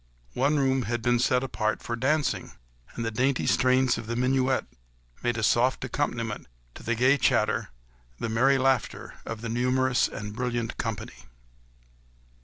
[0.33, 2.53] One room had been set apart for dancing,
[2.95, 4.65] and the dainty strains of the minuet
[5.21, 7.69] made a soft accompaniment to the gay chatter,
[8.17, 11.25] the merry laughter of the numerous and brilliant company.